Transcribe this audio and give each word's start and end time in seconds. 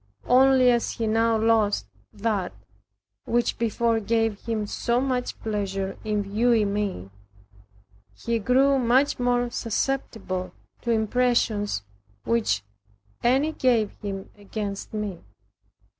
Only 0.25 0.71
as 0.71 0.93
he 0.93 1.05
now 1.05 1.37
lost 1.39 1.85
that, 2.11 2.53
which 3.25 3.59
before 3.59 3.99
gave 3.99 4.39
him 4.45 4.65
so 4.65 4.99
much 4.99 5.39
pleasure 5.41 5.95
in 6.03 6.23
viewing 6.23 6.73
me, 6.73 7.11
he 8.15 8.39
grew 8.39 8.79
much 8.79 9.19
more 9.19 9.51
susceptible 9.51 10.53
to 10.81 10.89
impressions 10.89 11.83
which 12.23 12.63
any 13.23 13.51
gave 13.51 13.91
him 14.01 14.31
against 14.35 14.91
me. 14.91 15.21